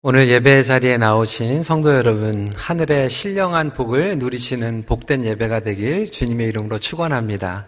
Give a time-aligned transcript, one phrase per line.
[0.00, 6.78] 오늘 예배 자리에 나오신 성도 여러분, 하늘의 신령한 복을 누리시는 복된 예배가 되길 주님의 이름으로
[6.78, 7.66] 축원합니다.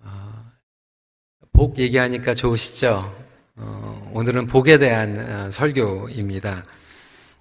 [0.00, 0.44] 어,
[1.52, 3.16] 복 얘기하니까 좋으시죠?
[3.56, 6.64] 어, 오늘은 복에 대한 어, 설교입니다.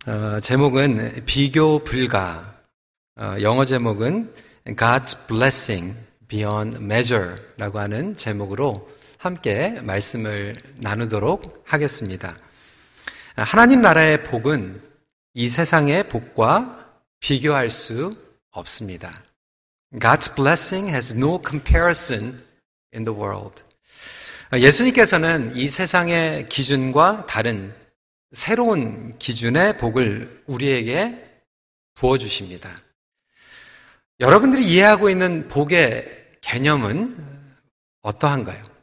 [0.07, 2.61] 어, 제목은 비교 불가.
[3.17, 4.33] 어, 영어 제목은
[4.67, 5.93] God's Blessing
[6.29, 12.33] Beyond Measure라고 하는 제목으로 함께 말씀을 나누도록 하겠습니다.
[13.43, 14.81] 하나님 나라의 복은
[15.33, 18.15] 이 세상의 복과 비교할 수
[18.51, 19.11] 없습니다.
[19.93, 22.33] God's blessing has no comparison
[22.93, 23.63] in the world.
[24.53, 27.73] 예수님께서는 이 세상의 기준과 다른
[28.31, 31.25] 새로운 기준의 복을 우리에게
[31.95, 32.75] 부어주십니다.
[34.19, 37.15] 여러분들이 이해하고 있는 복의 개념은
[38.01, 38.78] 어떠한가요?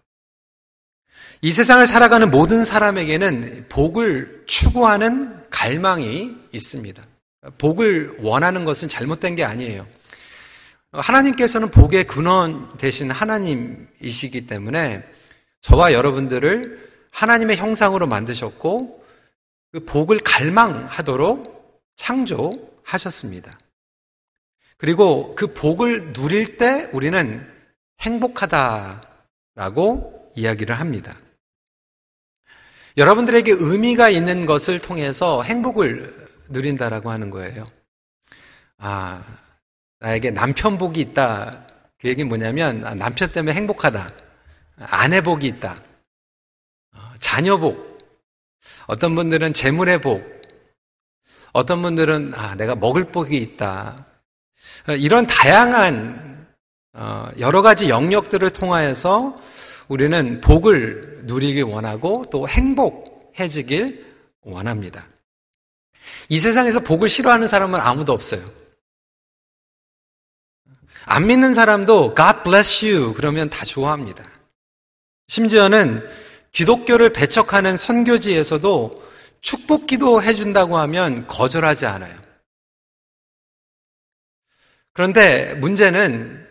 [1.42, 7.02] 이 세상을 살아가는 모든 사람에게는 복을 추구하는 갈망이 있습니다.
[7.58, 9.86] 복을 원하는 것은 잘못된 게 아니에요.
[10.92, 15.04] 하나님께서는 복의 근원 대신 하나님이시기 때문에
[15.60, 19.04] 저와 여러분들을 하나님의 형상으로 만드셨고
[19.72, 23.52] 그 복을 갈망하도록 창조하셨습니다.
[24.78, 27.46] 그리고 그 복을 누릴 때 우리는
[28.00, 29.06] 행복하다라고
[30.34, 31.14] 이야기를 합니다.
[32.96, 37.64] 여러분들에게 의미가 있는 것을 통해서 행복을 누린다라고 하는 거예요.
[38.78, 39.22] 아,
[40.00, 41.66] 나에게 남편 복이 있다.
[42.00, 44.10] 그 얘기는 뭐냐면, 아, 남편 때문에 행복하다.
[44.78, 45.76] 아내 복이 있다.
[46.94, 47.98] 어, 자녀 복.
[48.86, 50.42] 어떤 분들은 재물의 복.
[51.52, 54.06] 어떤 분들은, 아, 내가 먹을 복이 있다.
[54.88, 56.46] 어, 이런 다양한,
[56.94, 59.38] 어, 여러 가지 영역들을 통하여서
[59.88, 64.04] 우리는 복을 누리길 원하고 또 행복해지길
[64.42, 65.06] 원합니다.
[66.28, 68.44] 이 세상에서 복을 싫어하는 사람은 아무도 없어요.
[71.04, 74.24] 안 믿는 사람도 God bless you 그러면 다 좋아합니다.
[75.28, 76.08] 심지어는
[76.50, 79.06] 기독교를 배척하는 선교지에서도
[79.40, 82.16] 축복 기도 해준다고 하면 거절하지 않아요.
[84.92, 86.45] 그런데 문제는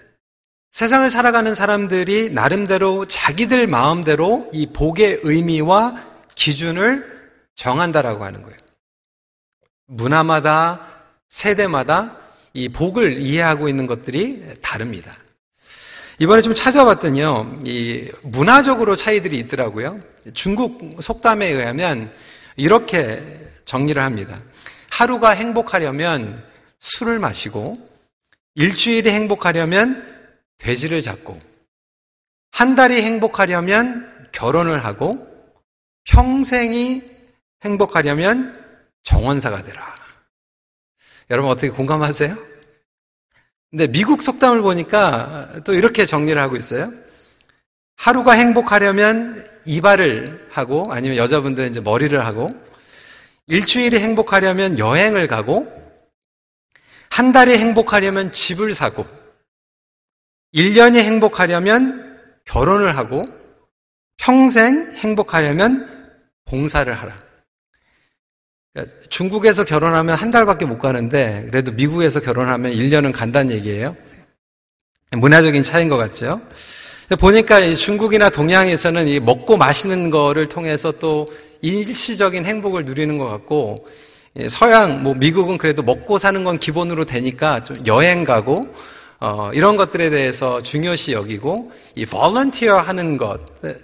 [0.76, 5.96] 세상을 살아가는 사람들이 나름대로 자기들 마음대로 이 복의 의미와
[6.36, 8.58] 기준을 정한다라고 하는 거예요.
[9.88, 10.86] 문화마다
[11.30, 12.18] 세대마다
[12.54, 15.14] 이 복을 이해하고 있는 것들이 다릅니다.
[16.20, 20.02] 이번에 좀 찾아봤더니요, 이 문화적으로 차이들이 있더라고요.
[20.34, 22.12] 중국 속담에 의하면
[22.58, 23.24] 이렇게
[23.64, 24.36] 정리를 합니다.
[24.92, 26.44] 하루가 행복하려면
[26.80, 27.78] 술을 마시고,
[28.56, 30.15] 일주일이 행복하려면
[30.58, 31.40] 돼지를 잡고
[32.52, 35.28] 한 달이 행복하려면 결혼을 하고
[36.06, 37.02] 평생이
[37.64, 38.64] 행복하려면
[39.04, 39.96] 정원사가 되라.
[41.30, 42.36] 여러분 어떻게 공감하세요?
[43.72, 46.90] 근데 미국 속담을 보니까 또 이렇게 정리를 하고 있어요.
[47.98, 52.50] 하루가 행복하려면 이발을 하고 아니면 여자분들은 이제 머리를 하고
[53.48, 55.72] 일주일이 행복하려면 여행을 가고
[57.10, 59.06] 한 달이 행복하려면 집을 사고
[60.56, 63.24] 1년이 행복하려면 결혼을 하고
[64.18, 65.90] 평생 행복하려면
[66.46, 67.14] 봉사를 하라.
[68.74, 73.96] 그러니까 중국에서 결혼하면 한 달밖에 못 가는데 그래도 미국에서 결혼하면 1년은 간다는 얘기예요.
[75.12, 76.42] 문화적인 차이인 것 같죠?
[77.20, 81.28] 보니까 중국이나 동양에서는 이 먹고 마시는 거를 통해서 또
[81.62, 83.86] 일시적인 행복을 누리는 것 같고
[84.50, 88.66] 서양, 뭐 미국은 그래도 먹고 사는 건 기본으로 되니까 좀 여행 가고
[89.20, 93.40] 어, 이런 것들에 대해서 중요시 여기고 이 volunteer 하는 것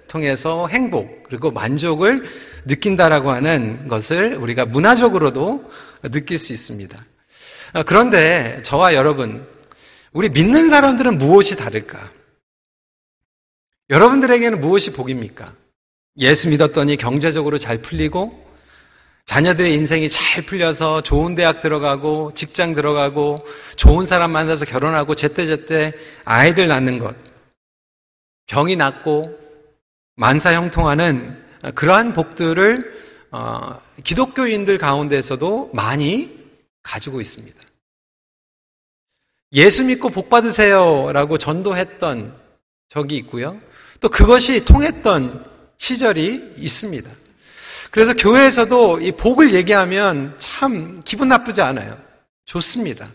[0.08, 2.26] 통해서 행복 그리고 만족을
[2.66, 5.70] 느낀다라고 하는 것을 우리가 문화적으로도
[6.12, 6.98] 느낄 수 있습니다.
[7.76, 9.48] 어, 그런데 저와 여러분,
[10.12, 11.98] 우리 믿는 사람들은 무엇이 다를까?
[13.90, 15.54] 여러분들에게는 무엇이 복입니까?
[16.18, 18.51] 예수 믿었더니 경제적으로 잘 풀리고
[19.26, 23.46] 자녀들의 인생이 잘 풀려서 좋은 대학 들어가고 직장 들어가고
[23.76, 25.94] 좋은 사람 만나서 결혼하고 제때제때
[26.26, 27.16] 아이들 낳는 것.
[28.48, 29.38] 병이 낫고
[30.16, 31.42] 만사 형통하는
[31.76, 33.02] 그러한 복들을
[33.32, 36.38] 어, 기독교인들 가운데서도 많이
[36.84, 37.62] 가지고 있습니다.
[39.54, 42.38] 예수 믿고 복 받으세요라고 전도했던
[42.90, 43.60] 적이 있고요.
[44.02, 45.46] 또 그것이 통했던
[45.78, 47.10] 시절이 있습니다.
[47.92, 51.98] 그래서 교회에서도 이 복을 얘기하면 참 기분 나쁘지 않아요.
[52.46, 53.08] 좋습니다.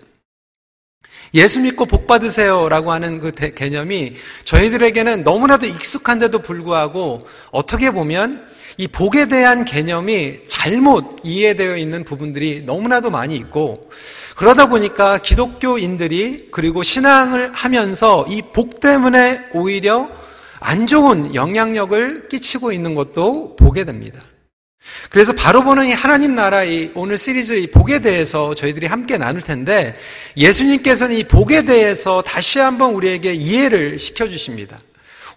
[1.34, 4.14] 예수 믿고 복 받으세요라고 하는 그 개념이
[4.44, 8.46] 저희들에게는 너무나도 익숙한데도 불구하고 어떻게 보면
[8.78, 13.90] 이 복에 대한 개념이 잘못 이해되어 있는 부분들이 너무나도 많이 있고
[14.37, 20.08] 그러다 보니까 기독교인들이 그리고 신앙을 하면서 이 복 때문에 오히려
[20.61, 24.20] 안 좋은 영향력을 끼치고 있는 것도 보게 됩니다.
[25.11, 29.94] 그래서 바로 보는 이 하나님 나라의 오늘 시리즈 이 복에 대해서 저희들이 함께 나눌 텐데
[30.37, 34.79] 예수님께서는 이 복에 대해서 다시 한번 우리에게 이해를 시켜 주십니다.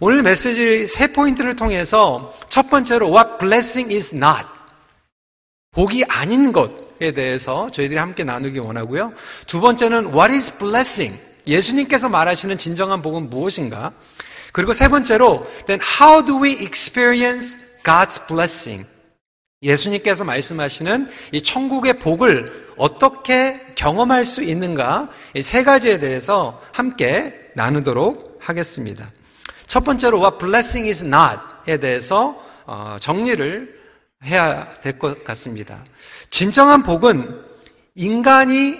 [0.00, 4.44] 오늘 메시지 세 포인트를 통해서 첫 번째로 What blessing is not.
[5.72, 9.12] 복이 아닌 것에 대해서 저희들이 함께 나누기 원하고요.
[9.46, 11.16] 두 번째는 What is blessing?
[11.46, 13.92] 예수님께서 말하시는 진정한 복은 무엇인가?
[14.52, 18.86] 그리고 세 번째로 Then how do we experience God's blessing?
[19.62, 25.10] 예수님께서 말씀하시는 이 천국의 복을 어떻게 경험할 수 있는가?
[25.34, 29.10] 이 세 가지에 대해서 함께 나누도록 하겠습니다.
[29.66, 33.80] 첫 번째로 what blessing is not에 대해서 어, 정리를
[34.24, 35.84] 해야 될 것 같습니다.
[36.30, 37.44] 진정한 복은
[37.96, 38.76] 인간이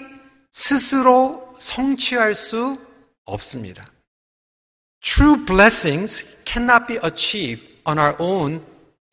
[0.51, 2.79] 스스로 성취할 수
[3.25, 3.85] 없습니다.
[5.01, 8.61] True blessings cannot be achieved on our own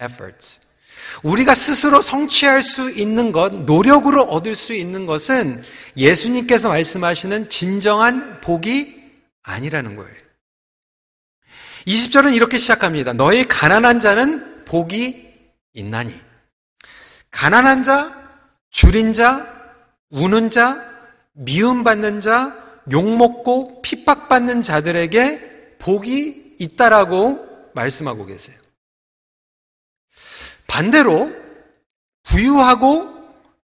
[0.02, 0.67] efforts.
[1.22, 5.62] 우리가 스스로 성취할 수 있는 것, 노력으로 얻을 수 있는 것은
[5.96, 8.96] 예수님께서 말씀하시는 진정한 복이
[9.43, 10.14] 아니라는 거예요.
[11.87, 13.14] 20절은 이렇게 시작합니다.
[13.14, 15.28] 너희 가난한 자는 복이
[15.72, 16.14] 있나니.
[17.31, 18.14] 가난한 자,
[18.70, 19.46] 줄인 자,
[20.11, 20.84] 우는 자,
[21.32, 22.56] 미움받는 자,
[22.90, 28.57] 욕먹고 핍박받는 자들에게 복이 있다라고 말씀하고 계세요.
[30.68, 31.32] 반대로
[32.22, 33.12] 부유하고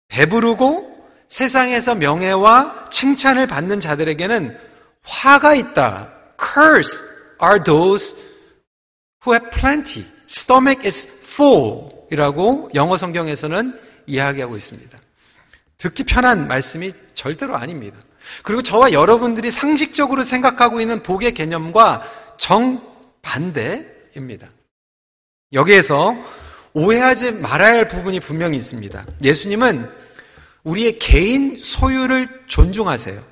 [0.08, 0.92] 배부르고
[1.28, 4.58] 세상에서 명예와 칭찬을 받는 자들에게는
[5.02, 6.12] 화가 있다.
[6.40, 6.98] Curse
[7.42, 8.16] are those
[9.24, 10.06] who have plenty.
[10.28, 11.90] Stomach is full.
[12.10, 14.98] 이라고 영어 성경에서는 이야기하고 있습니다.
[15.78, 17.98] 듣기 편한 말씀이 절대로 아닙니다.
[18.42, 22.02] 그리고 저와 여러분들이 상식적으로 생각하고 있는 복의 개념과
[22.38, 24.48] 정반대입니다.
[25.52, 26.14] 여기에서
[26.74, 29.04] 오해하지 말아야 할 부분이 분명히 있습니다.
[29.22, 29.88] 예수님은
[30.64, 33.22] 우리의 개인 소유를 존중하세요.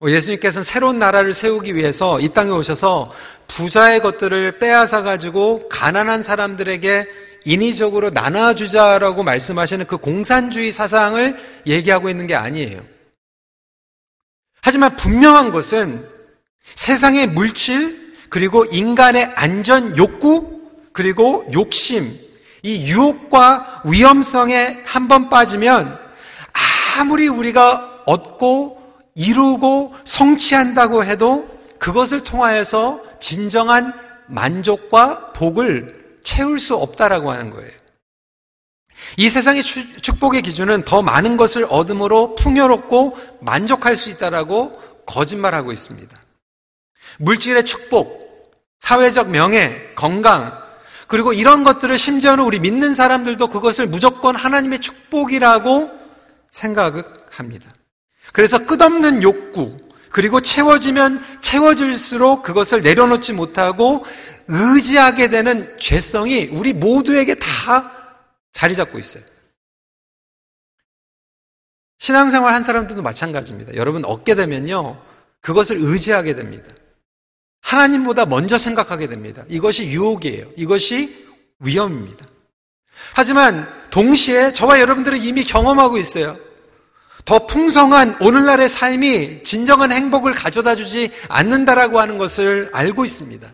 [0.00, 3.14] 뭐 예수님께서는 새로운 나라를 세우기 위해서 이 땅에 오셔서
[3.46, 7.06] 부자의 것들을 빼앗아 가지고 가난한 사람들에게
[7.44, 12.82] 인위적으로 나눠주자라고 말씀하시는 그 공산주의 사상을 얘기하고 있는 게 아니에요.
[14.62, 16.04] 하지만 분명한 것은
[16.74, 20.63] 세상의 물질, 그리고 인간의 안전 욕구,
[20.94, 22.08] 그리고 욕심,
[22.62, 25.98] 이 유혹과 위험성에 한 번 빠지면
[26.96, 28.80] 아무리 우리가 얻고
[29.16, 31.46] 이루고 성취한다고 해도
[31.78, 33.92] 그것을 통하여서 진정한
[34.28, 37.70] 만족과 복을 채울 수 없다라고 하는 거예요.
[39.16, 46.16] 이 세상의 축복의 기준은 더 많은 것을 얻음으로 풍요롭고 만족할 수 있다라고 거짓말하고 있습니다.
[47.18, 48.24] 물질의 축복,
[48.78, 50.63] 사회적 명예, 건강,
[51.06, 55.90] 그리고 이런 것들을 심지어는 우리 믿는 사람들도 그것을 무조건 하나님의 축복이라고
[56.50, 57.70] 생각을 합니다.
[58.32, 59.76] 그래서 끝없는 욕구,
[60.10, 64.04] 그리고 채워지면 채워질수록 그것을 내려놓지 못하고
[64.48, 67.90] 의지하게 되는 죄성이 우리 모두에게 다
[68.52, 69.22] 자리 잡고 있어요.
[71.98, 73.74] 신앙생활 한 사람들도 마찬가지입니다.
[73.74, 75.02] 여러분 얻게 되면요.
[75.40, 76.70] 그것을 의지하게 됩니다.
[77.64, 79.42] 하나님보다 먼저 생각하게 됩니다.
[79.48, 80.46] 이것이 유혹이에요.
[80.56, 81.26] 이것이
[81.60, 82.26] 위험입니다.
[83.14, 86.36] 하지만 동시에 저와 여러분들은 이미 경험하고 있어요.
[87.24, 93.48] 더 풍성한 오늘날의 삶이 진정한 행복을 가져다 주지 않는다라고 하는 것을 알고 있습니다.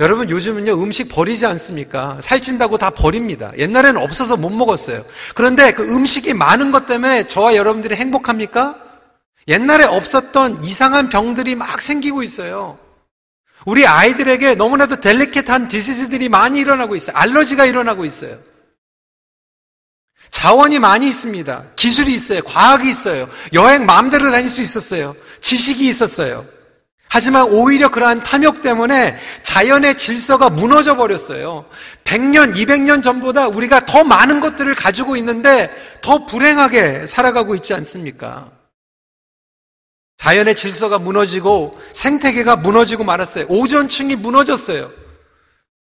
[0.00, 2.18] 여러분 요즘은요 음식 버리지 않습니까?
[2.20, 3.52] 살찐다고 다 버립니다.
[3.56, 5.04] 옛날에는 없어서 못 먹었어요.
[5.36, 8.76] 그런데 그 음식이 많은 것 때문에 저와 여러분들이 행복합니까?
[9.46, 12.78] 옛날에 없었던 이상한 병들이 막 생기고 있어요.
[13.66, 17.16] 우리 아이들에게 너무나도 델리케트한 디시즈들이 많이 일어나고 있어요.
[17.16, 18.36] 알러지가 일어나고 있어요.
[20.30, 21.64] 자원이 많이 있습니다.
[21.76, 22.40] 기술이 있어요.
[22.42, 23.28] 과학이 있어요.
[23.52, 25.14] 여행 마음대로 다닐 수 있었어요.
[25.40, 26.44] 지식이 있었어요.
[27.12, 31.64] 하지만 오히려 그러한 탐욕 때문에 자연의 질서가 무너져 버렸어요.
[32.04, 35.68] 100년, 200년 전보다 우리가 더 많은 것들을 가지고 있는데
[36.02, 38.59] 더 불행하게 살아가고 있지 않습니까?
[40.20, 43.46] 자연의 질서가 무너지고 생태계가 무너지고 말았어요.
[43.48, 44.92] 오존층이 무너졌어요.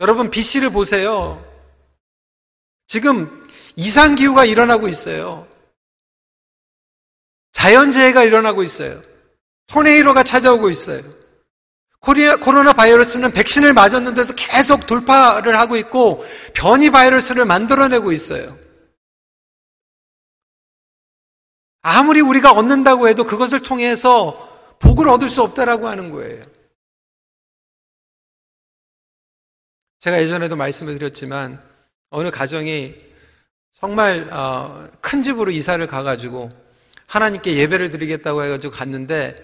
[0.01, 1.41] 여러분, BC를 보세요.
[2.89, 3.31] 지금
[3.77, 5.47] 이상 기후가 일어나고 있어요.
[7.53, 9.01] 자연재해가 일어나고 있어요.
[9.69, 11.03] 토네이로가 찾아오고 있어요.
[12.01, 18.53] 코로나 바이러스는 백신을 맞았는데도 계속 돌파를 하고 있고 변이 바이러스를 만들어내고 있어요.
[21.89, 26.43] 아무리 우리가 얻는다고 해도 그것을 통해서 복을 얻을 수 없다라고 하는 거예요.
[30.01, 31.63] 제가 예전에도 말씀을 드렸지만
[32.11, 32.97] 어느 가정이
[33.73, 36.51] 정말 어, 큰 집으로 이사를 가가지고
[37.07, 39.37] 하나님께 예배를 드리겠다고 해가지고 갔는데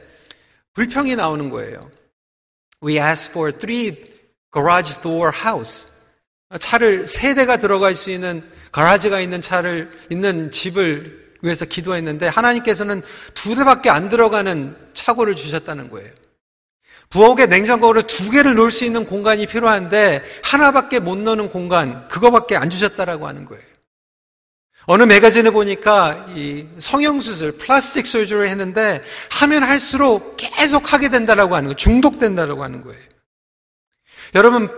[0.72, 1.88] 불평이 나오는 거예요.
[2.82, 3.94] We asked for three
[4.52, 6.11] garage door house.
[6.58, 13.02] 차를 세 대가 들어갈 수 있는 가라지가 있는 차를 있는 집을 위해서 기도했는데 하나님께서는
[13.34, 16.11] 두 대밖에 안 들어가는 차고를 주셨다는 거예요.
[17.11, 22.70] 부엌에 냉장고를 두 개를 놓을 수 있는 공간이 필요한데 하나밖에 못 넣는 공간 그거밖에 안
[22.70, 23.62] 주셨다라고 하는 거예요.
[24.87, 31.76] 어느 매거진에 보니까 이 성형수술, 플라스틱 설주를 했는데 하면 할수록 계속 하게 된다라고 하는 거예요.
[31.76, 33.00] 중독된다라고 하는 거예요.
[34.34, 34.68] 여러분,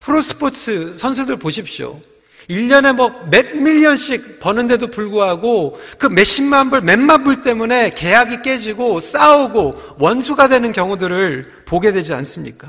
[0.00, 2.00] 프로스포츠 선수들 보십시오.
[2.48, 9.96] 1년에 뭐 몇 밀리언씩 버는데도 불구하고 그 몇십만 불, 몇만 불 때문에 계약이 깨지고 싸우고
[9.98, 12.68] 원수가 되는 경우들을 보게 되지 않습니까?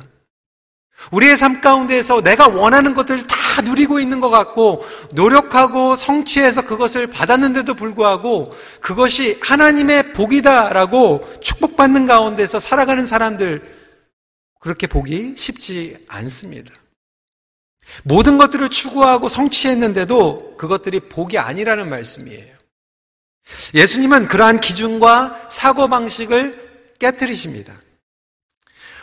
[1.11, 7.73] 우리의 삶 가운데에서 내가 원하는 것들을 다 누리고 있는 것 같고 노력하고 성취해서 그것을 받았는데도
[7.73, 13.61] 불구하고 그것이 하나님의 복이다라고 축복받는 가운데서 살아가는 사람들
[14.61, 16.71] 그렇게 보기 쉽지 않습니다.
[18.03, 22.53] 모든 것들을 추구하고 성취했는데도 그것들이 복이 아니라는 말씀이에요.
[23.73, 27.73] 예수님은 그러한 기준과 사고방식을 깨뜨리십니다.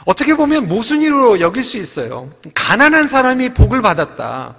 [0.07, 2.33] 어떻게 보면 모순이로 여길 수 있어요.
[2.55, 4.57] 가난한 사람이 복을 받았다.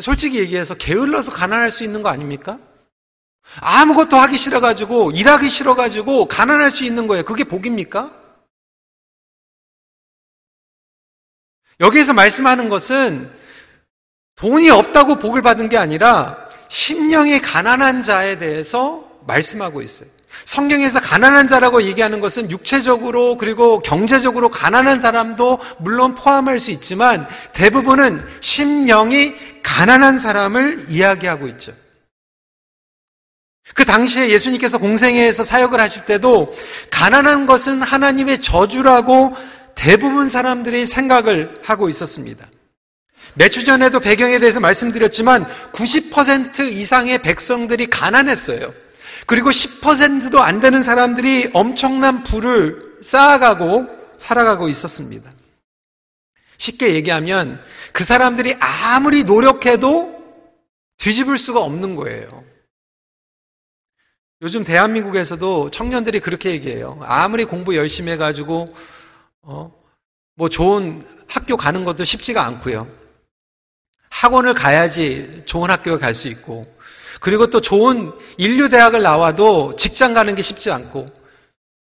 [0.00, 2.58] 솔직히 얘기해서 게을러서 가난할 수 있는 거 아닙니까?
[3.60, 7.24] 아무것도 하기 싫어가지고, 일하기 싫어가지고, 가난할 수 있는 거예요.
[7.24, 8.12] 그게 복입니까?
[11.80, 13.30] 여기에서 말씀하는 것은
[14.36, 16.36] 돈이 없다고 복을 받은 게 아니라
[16.68, 20.08] 심령이 가난한 자에 대해서 말씀하고 있어요.
[20.44, 28.24] 성경에서 가난한 자라고 얘기하는 것은 육체적으로 그리고 경제적으로 가난한 사람도 물론 포함할 수 있지만 대부분은
[28.40, 31.72] 심령이 가난한 사람을 이야기하고 있죠.
[33.74, 36.54] 그 당시에 예수님께서 공생애에서 사역을 하실 때도
[36.90, 39.36] 가난한 것은 하나님의 저주라고
[39.78, 42.46] 대부분 사람들이 생각을 하고 있었습니다.
[43.34, 48.72] 몇 주 전에도 배경에 대해서 말씀드렸지만 90% 이상의 백성들이 가난했어요.
[49.26, 55.30] 그리고 10%도 안 되는 사람들이 엄청난 부를 쌓아가고 살아가고 있었습니다.
[56.56, 60.18] 쉽게 얘기하면 그 사람들이 아무리 노력해도
[60.96, 62.42] 뒤집을 수가 없는 거예요.
[64.42, 66.98] 요즘 대한민국에서도 청년들이 그렇게 얘기해요.
[67.04, 68.66] 아무리 공부 열심히 해가지고
[69.42, 69.72] 어,
[70.34, 72.88] 뭐 좋은 학교 가는 것도 쉽지가 않고요.
[74.10, 76.66] 학원을 가야지 좋은 학교에 갈 수 있고,
[77.20, 81.06] 그리고 또 좋은 인류 대학을 나와도 직장 가는 게 쉽지 않고,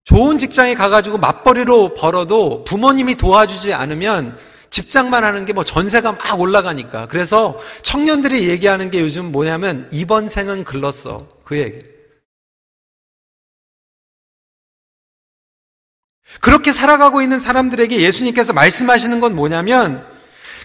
[0.04, 4.37] 좋은 직장에 가가지고 맞벌이로 벌어도 부모님이 도와주지 않으면
[4.70, 7.06] 직장만 하는 게 뭐 전세가 막 올라가니까.
[7.06, 11.26] 그래서 청년들이 얘기하는 게 요즘 뭐냐면 이번 생은 글렀어.
[11.44, 11.78] 그 얘기.
[16.40, 20.04] 그렇게 살아가고 있는 사람들에게 예수님께서 말씀하시는 건 뭐냐면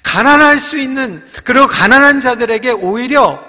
[0.03, 3.43] 가난할 수 있는 그리고 가난한 자들에게 오히려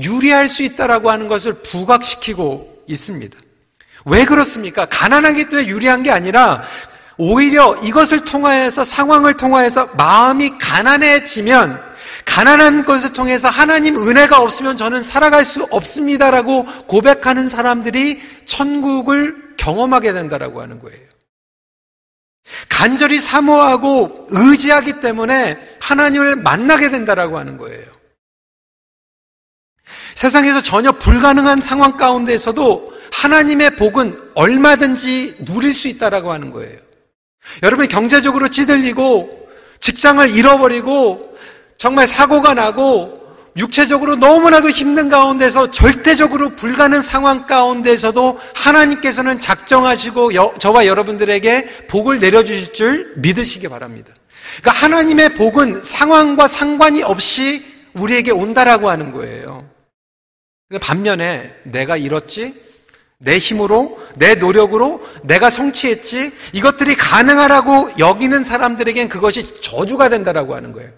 [0.00, 3.36] 유리할 수 있다라고 하는 것을 부각시키고 있습니다.
[4.06, 4.86] 왜 그렇습니까?
[4.86, 6.62] 가난하기 때문에 유리한 게 아니라
[7.18, 11.92] 오히려 이것을 통하여서 상황을 통하여서 마음이 가난해지면
[12.24, 20.62] 가난한 것을 통해서 하나님 은혜가 없으면 저는 살아갈 수 없습니다라고 고백하는 사람들이 천국을 경험하게 된다라고
[20.62, 21.11] 하는 거예요.
[22.68, 27.84] 간절히 사모하고 의지하기 때문에 하나님을 만나게 된다라고 하는 거예요.
[30.14, 36.78] 세상에서 전혀 불가능한 상황 가운데서도 하나님의 복은 얼마든지 누릴 수 있다라고 하는 거예요.
[37.62, 39.48] 여러분이 경제적으로 찌들리고
[39.80, 41.36] 직장을 잃어버리고
[41.76, 43.21] 정말 사고가 나고
[43.56, 52.72] 육체적으로 너무나도 힘든 가운데서 절대적으로 불가능 상황 가운데서도 하나님께서는 작정하시고 여, 저와 여러분들에게 복을 내려주실
[52.72, 54.12] 줄 믿으시기 바랍니다.
[54.60, 59.68] 그러니까 하나님의 복은 상황과 상관이 없이 우리에게 온다라고 하는 거예요.
[60.80, 62.54] 반면에 내가 잃었지?
[63.18, 66.32] 내 힘으로, 내 노력으로, 내가 성취했지?
[66.54, 70.90] 이것들이 가능하라고 여기는 사람들에겐 그것이 저주가 된다라고 하는 거예요.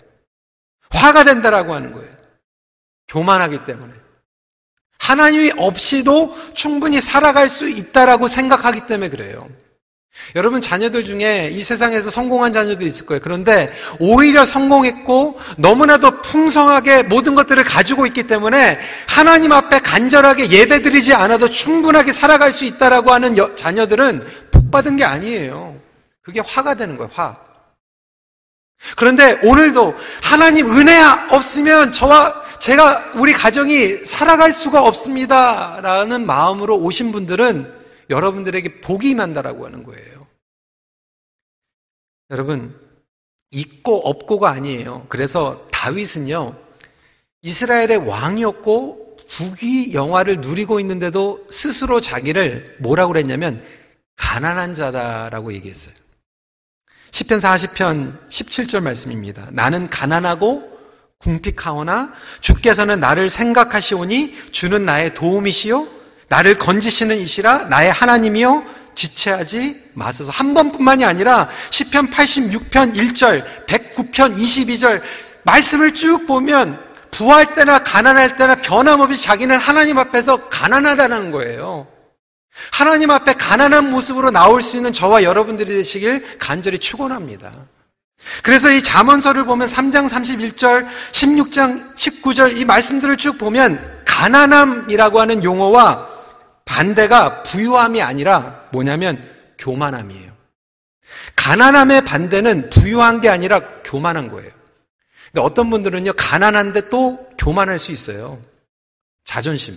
[0.91, 2.14] 화가 된다라고 하는 거예요.
[3.09, 3.93] 교만하기 때문에.
[4.99, 9.49] 하나님이 없이도 충분히 살아갈 수 있다라고 생각하기 때문에 그래요.
[10.37, 13.21] 여러분 자녀들 중에 이 세상에서 성공한 자녀도 있을 거예요.
[13.23, 21.51] 그런데 오히려 성공했고 너무나도 풍성하게 모든 것들을 가지고 있기 때문에 하나님 앞에 간절하게 예배드리지 않아도
[21.51, 25.77] 충분하게 살아갈 수 있다라고 하는 여, 자녀들은 복 받은 게 아니에요.
[26.23, 27.11] 그게 화가 되는 거예요.
[27.13, 27.37] 화.
[28.97, 37.85] 그런데 오늘도 하나님 은혜 없으면 저와 제가 우리 가정이 살아갈 수가 없습니다라는 마음으로 오신 분들은
[38.11, 40.21] 여러분들에게 복이 임한다라고 하는 거예요.
[42.31, 42.79] 여러분,
[43.51, 45.07] 있고 없고가 아니에요.
[45.09, 46.57] 그래서 다윗은요,
[47.43, 53.65] 이스라엘의 왕이었고 부귀 영화를 누리고 있는데도 스스로 자기를 뭐라고 그랬냐면
[54.17, 55.95] 가난한 자다라고 얘기했어요.
[57.11, 59.49] 10편 40편 17절 말씀입니다.
[59.53, 60.74] 나는 가난하고
[61.25, 65.87] 궁핍하오나 주께서는 나를 생각하시오니 주는 나의 도움이시요
[66.29, 68.65] 나를 건지시는 이시라 나의 하나님이요
[68.95, 70.31] 지체하지 마소서.
[70.31, 75.03] 한 번뿐만이 아니라 10편 86편 1절, 109편 22절
[75.43, 81.87] 말씀을 쭉 보면 부할 때나 가난할 때나 변함없이 자기는 하나님 앞에서 가난하다는 거예요.
[82.73, 87.53] 하나님 앞에 가난한 모습으로 나올 수 있는 저와 여러분들이 되시길 간절히 축원합니다.
[88.43, 96.09] 그래서 이 잠언서를 보면 3장 31절, 16장 19절 이 말씀들을 쭉 보면 가난함이라고 하는 용어와
[96.65, 99.23] 반대가 부유함이 아니라 뭐냐면
[99.59, 100.33] 교만함이에요.
[101.37, 104.51] 가난함의 반대는 부유한 게 아니라 교만한 거예요.
[105.27, 108.41] 근데 어떤 분들은요, 가난한데 또 교만할 수 있어요.
[109.25, 109.77] 자존심.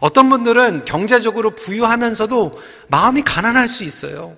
[0.00, 4.36] 어떤 분들은 경제적으로 부유하면서도 마음이 가난할 수 있어요.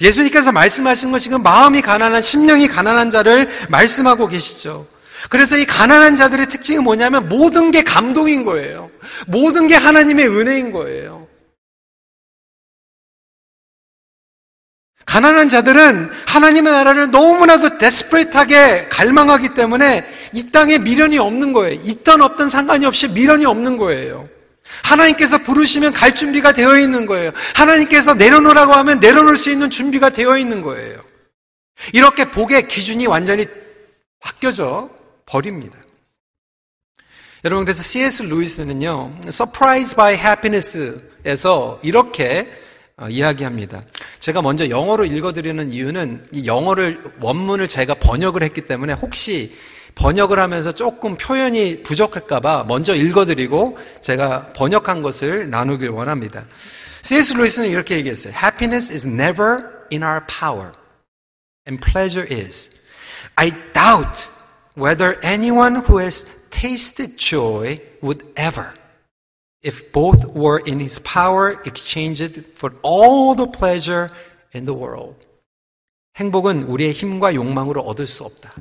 [0.00, 4.86] 예수님께서 말씀하신 건 지금 마음이 가난한, 심령이 가난한 자를 말씀하고 계시죠.
[5.30, 8.90] 그래서 이 가난한 자들의 특징이 뭐냐면 모든 게 감동인 거예요.
[9.26, 11.26] 모든 게 하나님의 은혜인 거예요.
[15.06, 21.80] 가난한 자들은 하나님의 나라를 너무나도 데스프레이트하게 갈망하기 때문에 이 땅에 미련이 없는 거예요.
[21.84, 24.24] 있던 없던 상관이 없이 미련이 없는 거예요.
[24.82, 27.32] 하나님께서 부르시면 갈 준비가 되어 있는 거예요.
[27.54, 31.02] 하나님께서 내려놓으라고 하면 내려놓을 수 있는 준비가 되어 있는 거예요.
[31.92, 33.46] 이렇게 복의 기준이 완전히
[34.20, 34.90] 바뀌어져
[35.26, 35.78] 버립니다.
[37.44, 38.22] 여러분 그래서 C.S.
[38.22, 42.48] 루이스는요, Surprise by Happiness에서 이렇게
[42.96, 43.82] 어, 이야기합니다.
[44.20, 49.52] 제가 먼저 영어로 읽어드리는 이유는 이 영어를 원문을 제가 번역을 했기 때문에 혹시
[49.94, 56.46] 번역을 하면서 조금 표현이 부족할까봐 먼저 읽어드리고 제가 번역한 것을 나누길 원합니다.
[57.02, 57.34] C.S.
[57.34, 58.32] 루이스는 이렇게 얘기했어요.
[58.34, 60.72] Happiness is never in our power,
[61.68, 62.80] and pleasure is.
[63.36, 64.28] I doubt
[64.74, 68.72] whether anyone who has tasted joy would ever,
[69.62, 74.08] if both were in his power, exchange it for all the pleasure
[74.54, 75.16] in the world.
[76.16, 78.52] 행복은 우리의 힘과 욕망으로 얻을 수 없다.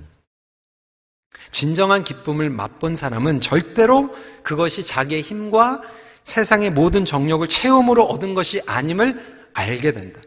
[1.53, 4.13] 진정한 기쁨을 맛본 사람은 절대로
[4.43, 5.81] 그것이 자기의 힘과
[6.25, 10.19] 세상의 모든 정력을 체험으로 얻은 것이 아님을 알게 된다.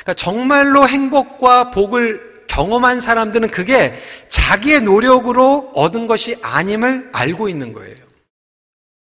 [0.00, 3.94] 그러니까 정말로 행복과 복을 경험한 사람들은 그게
[4.28, 7.96] 자기의 노력으로 얻은 것이 아님을 알고 있는 거예요.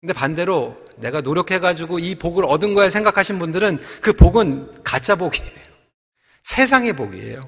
[0.01, 5.49] 근데 반대로 내가 노력해가지고 이 복을 얻은 거야 생각하신 분들은 그 복은 가짜 복이에요.
[6.43, 7.41] 세상의 복이에요.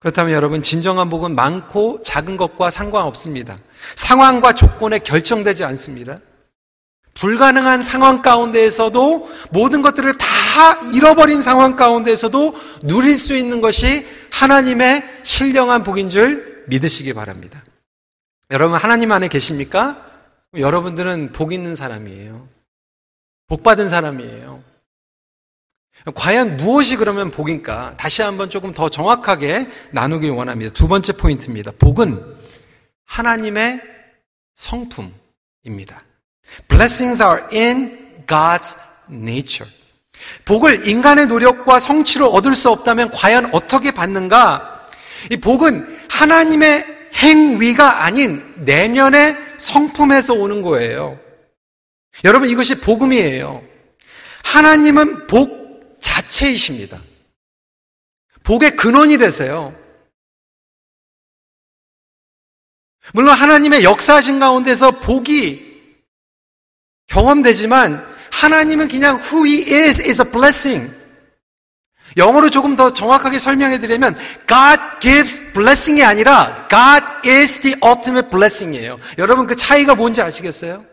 [0.00, 3.56] 그렇다면 여러분, 진정한 복은 많고 작은 것과 상관없습니다.
[3.96, 6.18] 상황과 조건에 결정되지 않습니다.
[7.14, 15.82] 불가능한 상황 가운데에서도 모든 것들을 다 잃어버린 상황 가운데에서도 누릴 수 있는 것이 하나님의 신령한
[15.82, 17.64] 복인 줄 믿으시기 바랍니다.
[18.50, 20.04] 여러분 하나님 안에 계십니까?
[20.56, 22.48] 여러분들은 복 있는 사람이에요.
[23.48, 24.57] 복 받은 사람이에요.
[26.14, 27.94] 과연 무엇이 그러면 복인가?
[27.96, 30.72] 다시 한번 조금 더 정확하게 나누길 원합니다.
[30.72, 31.72] 두 번째 포인트입니다.
[31.78, 32.18] 복은
[33.04, 33.80] 하나님의
[34.54, 36.00] 성품입니다.
[36.68, 38.76] Blessings are in God's
[39.10, 39.70] nature.
[40.44, 44.88] 복을 인간의 노력과 성취로 얻을 수 없다면 과연 어떻게 받는가?
[45.30, 51.18] 이 복은 하나님의 행위가 아닌 내면의 성품에서 오는 거예요.
[52.24, 53.62] 여러분 이것이 복음이에요.
[54.44, 55.67] 하나님은 복
[56.00, 56.98] 자체이십니다.
[58.42, 59.74] 복의 근원이 되세요.
[63.12, 65.68] 물론 하나님의 역사하신 가운데서 복이
[67.06, 70.98] 경험되지만 하나님은 그냥 who he is is a blessing.
[72.16, 78.98] 영어로 조금 더 정확하게 설명해 드리면 God gives blessing이 아니라 God is the ultimate blessing이에요.
[79.18, 80.84] 여러분 그 차이가 뭔지 아시겠어요?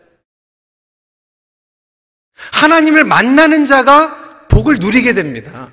[2.52, 5.70] 하나님을 만나는 자가 복을 누리게 됩니다.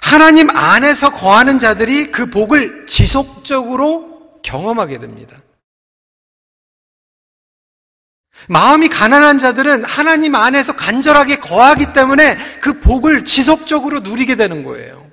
[0.00, 5.36] 하나님 안에서 거하는 자들이 그 복을 지속적으로 경험하게 됩니다.
[8.48, 15.10] 마음이 가난한 자들은 하나님 안에서 간절하게 거하기 때문에 그 복을 지속적으로 누리게 되는 거예요.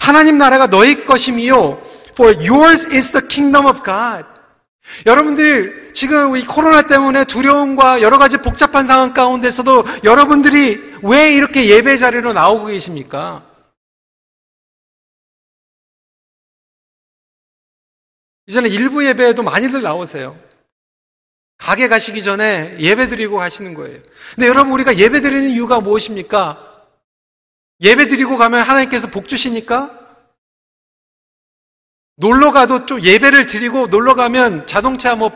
[0.00, 1.82] 하나님 나라가 너희 것임이요.
[2.10, 4.26] For yours is the kingdom of God.
[5.06, 11.96] 여러분들 지금 이 코로나 때문에 두려움과 여러 가지 복잡한 상황 가운데서도 여러분들이 왜 이렇게 예배
[11.96, 13.42] 자리로 나오고 계십니까?
[18.46, 20.38] 이제는 일부 예배에도 많이들 나오세요.
[21.56, 23.98] 가게 가시기 전에 예배 드리고 가시는 거예요.
[24.34, 26.84] 근데 여러분 우리가 예배 드리는 이유가 무엇입니까?
[27.80, 30.06] 예배 드리고 가면 하나님께서 복 주시니까?
[32.16, 35.30] 놀러 가도 좀 예배를 드리고 놀러 가면 자동차 뭐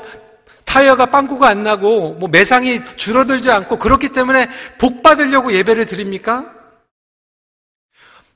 [0.71, 6.45] 타이어가 빵꾸가 안 나고 뭐 매상이 줄어들지 않고 그렇기 때문에 복 받으려고 예배를 드립니까?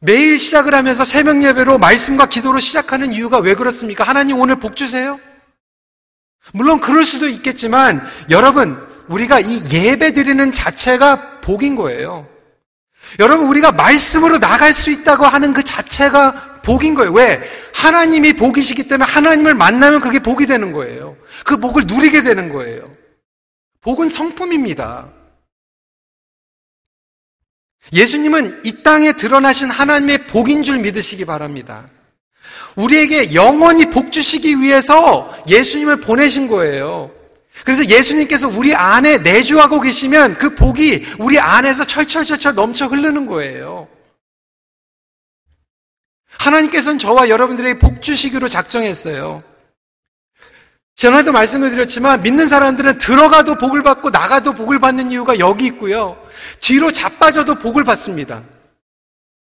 [0.00, 4.02] 매일 시작을 하면서 새벽 예배로 말씀과 기도로 시작하는 이유가 왜 그렇습니까?
[4.02, 5.18] 하나님 오늘 복 주세요?
[6.52, 12.26] 물론 그럴 수도 있겠지만 여러분 우리가 이 예배 드리는 자체가 복인 거예요.
[13.20, 17.12] 여러분 우리가 말씀으로 나갈 수 있다고 하는 그 자체가 복인 거예요.
[17.12, 17.40] 왜?
[17.74, 21.16] 하나님이 복이시기 때문에 하나님을 만나면 그게 복이 되는 거예요.
[21.44, 22.84] 그 복을 누리게 되는 거예요.
[23.82, 25.12] 복은 성품입니다.
[27.92, 31.86] 예수님은 이 땅에 드러나신 하나님의 복인 줄 믿으시기 바랍니다.
[32.76, 37.10] 우리에게 영원히 복 주시기 위해서 예수님을 보내신 거예요.
[37.64, 43.86] 그래서 예수님께서 우리 안에 내주하고 계시면 그 복이 우리 안에서 철철철철 넘쳐 흐르는 거예요.
[46.44, 49.42] 하나님께서는 저와 여러분들에게 복 주시기로 작정했어요.
[50.94, 56.16] 전에도 말씀을 드렸지만 믿는 사람들은 들어가도 복을 받고 나가도 복을 받는 이유가 여기 있고요.
[56.60, 58.42] 뒤로 자빠져도 복을 받습니다.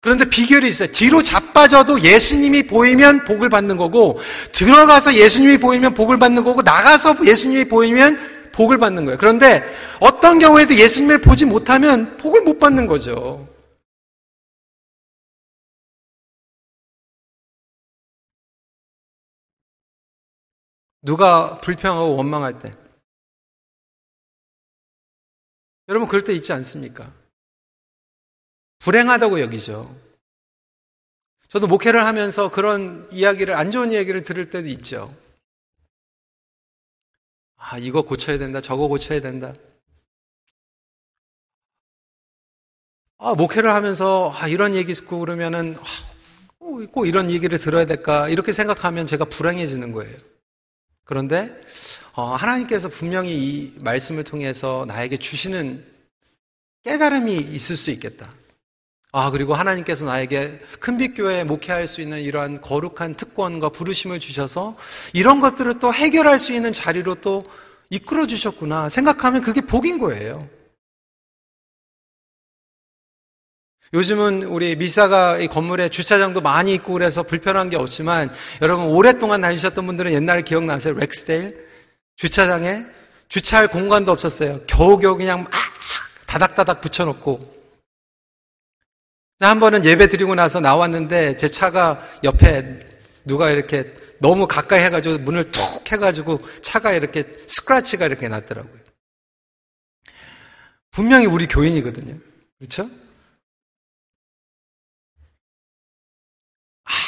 [0.01, 0.89] 그런데 비결이 있어요.
[0.93, 4.19] 뒤로 자빠져도 예수님이 보이면 복을 받는 거고,
[4.53, 8.17] 들어가서 예수님이 보이면 복을 받는 거고, 나가서 예수님이 보이면
[8.53, 9.17] 복을 받는 거예요.
[9.17, 9.62] 그런데
[9.99, 13.45] 어떤 경우에도 예수님을 보지 못하면 복을 못 받는 거죠.
[21.01, 22.71] 누가 불평하고 원망할 때.
[25.88, 27.12] 여러분, 그럴 때 있지 않습니까?
[28.79, 29.95] 불행하다고 여기죠.
[31.47, 35.13] 저도 목회를 하면서 그런 이야기를, 안 좋은 이야기를 들을 때도 있죠.
[37.55, 38.62] 아, 이거 고쳐야 된다.
[38.62, 39.53] 저거 고쳐야 된다.
[43.17, 45.83] 아, 목회를 하면서, 아, 이런 얘기 듣고 그러면은, 아,
[46.91, 48.29] 꼭 이런 얘기를 들어야 될까?
[48.29, 50.15] 이렇게 생각하면 제가 불행해지는 거예요.
[51.09, 51.49] 그런데,
[52.13, 55.83] 어, 하나님께서 분명히 이 말씀을 통해서 나에게 주시는
[56.83, 58.29] 깨달음이 있을 수 있겠다.
[59.11, 64.77] 아, 그리고 하나님께서 나에게 큰빛교회에 목회할 수 있는 이러한 거룩한 특권과 부르심을 주셔서
[65.11, 67.41] 이런 것들을 또 해결할 수 있는 자리로 또
[67.89, 70.47] 이끌어 주셨구나 생각하면 그게 복인 거예요.
[73.93, 79.86] 요즘은 우리 미사가 이 건물에 주차장도 많이 있고 그래서 불편한 게 없지만 여러분 오랫동안 다니셨던
[79.86, 80.93] 분들은 옛날 기억나세요?
[80.93, 81.56] 렉스데일
[82.15, 82.86] 주차장에
[83.30, 84.60] 주차할 공간도 없었어요.
[84.67, 85.52] 겨우겨우 그냥 막
[86.28, 87.60] 다닥다닥 붙여놓고
[89.39, 92.80] 한 번은 예배 드리고 나서 나왔는데 제 차가 옆에
[93.25, 98.80] 누가 이렇게 너무 가까이 해가지고 문을 툭 해가지고 차가 이렇게 스크라치가 이렇게 났더라고요.
[100.91, 102.17] 분명히 우리 교인이거든요.
[102.58, 102.89] 그렇죠?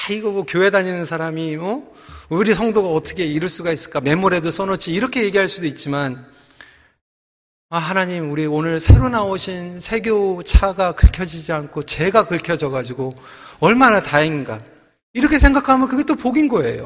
[0.10, 1.94] 이거 뭐 교회 다니는 사람이 뭐
[2.30, 4.02] 우리 성도가 어떻게 이럴 수가 있을까?
[4.02, 6.26] 메모에도 써놓지 이렇게 얘기할 수도 있지만
[7.74, 13.16] 아, 하나님, 우리 오늘 새로 나오신 세교 차가 긁혀지지 않고 제가 긁혀져 가지고
[13.62, 14.60] 얼마나 다행인가.
[15.14, 16.86] 이렇게 생각하면 그게 또 복인 거예요.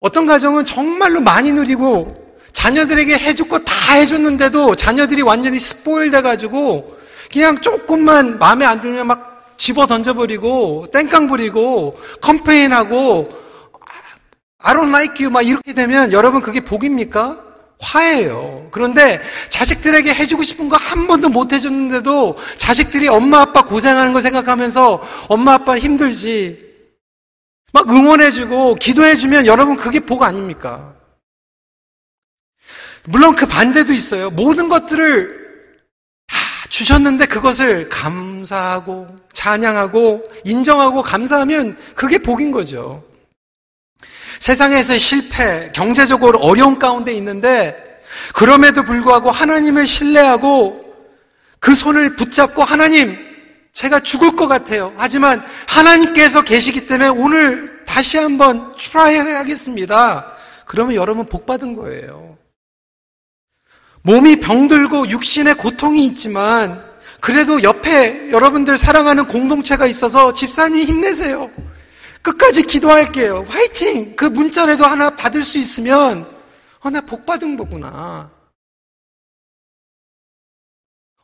[0.00, 3.16] 어떤 가정은 정말로 많이 누리고 자녀들에게
[3.48, 6.98] 거다 해줬는데도 자녀들이 완전히 스포일 돼가지고
[7.30, 13.28] 그냥 조금만 마음에 안 들면 막 집어 던져버리고 땡깡 부리고 컴페인하고
[14.60, 17.44] I don't like you 막 이렇게 되면 여러분 그게 복입니까?
[17.80, 18.68] 화해요.
[18.72, 25.06] 그런데 자식들에게 해주고 싶은 거 한 번도 못 해줬는데도 자식들이 엄마 아빠 고생하는 거 생각하면서
[25.28, 26.66] 엄마 아빠 힘들지.
[27.72, 30.94] 막 응원해주고 기도해주면 여러분 그게 복 아닙니까?
[33.04, 34.30] 물론 그 반대도 있어요.
[34.30, 35.48] 모든 것들을
[36.26, 36.36] 다
[36.70, 39.06] 주셨는데 그것을 감사하고
[39.38, 43.04] 찬양하고 인정하고 감사하면 그게 복인 거죠.
[44.40, 47.76] 세상에서 실패, 경제적으로 어려운 가운데 있는데
[48.34, 50.84] 그럼에도 불구하고 하나님을 신뢰하고
[51.60, 53.16] 그 손을 붙잡고 하나님,
[53.72, 54.92] 제가 죽을 것 같아요.
[54.96, 60.32] 하지만 하나님께서 계시기 때문에 오늘 다시 한번 출하해야겠습니다.
[60.66, 62.36] 그러면 여러분 복 받은 거예요.
[64.02, 66.87] 몸이 병들고 육신의 고통이 있지만
[67.20, 71.50] 그래도 옆에 여러분들 사랑하는 공동체가 있어서 집사님 힘내세요.
[72.22, 73.44] 끝까지 기도할게요.
[73.48, 74.14] 화이팅!
[74.16, 76.26] 그 문자라도 하나 받을 수 있으면,
[76.80, 78.30] 어, 나 복 받은 거구나.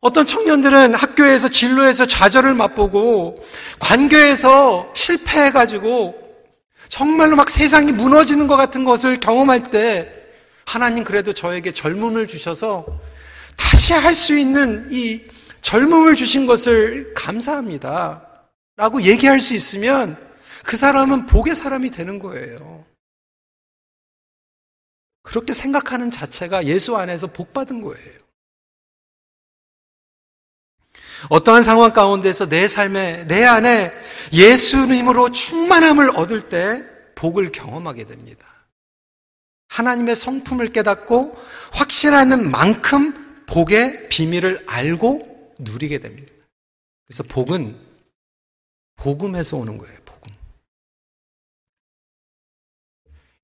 [0.01, 3.39] 어떤 청년들은 학교에서 진로에서 좌절을 맛보고,
[3.81, 6.23] 관계에서 실패해가지고,
[6.89, 10.13] 정말로 막 세상이 무너지는 것 같은 것을 경험할 때,
[10.67, 12.85] 하나님 그래도 저에게 젊음을 주셔서,
[13.57, 15.23] 다시 할 수 있는 이
[15.65, 18.51] 젊음을 주신 것을 감사합니다.
[18.77, 20.15] 라고 얘기할 수 있으면
[20.63, 22.85] 그 사람은 복의 사람이 되는 거예요.
[25.23, 28.19] 그렇게 생각하는 자체가 예수 안에서 복 받은 거예요.
[31.31, 33.91] 어떠한 상황 가운데서 내 삶에, 내 안에
[34.35, 38.47] 예수님으로 충만함을 얻을 때 복을 경험하게 됩니다.
[39.69, 46.33] 하나님의 성품을 깨닫고 확신하는 만큼 복의 비밀을 알고 누리게 됩니다.
[47.07, 47.77] 그래서 복은
[48.97, 50.33] 복음에서 오는 거예요, 복음.